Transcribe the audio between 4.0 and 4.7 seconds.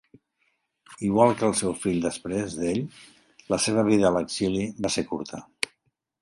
a l'exili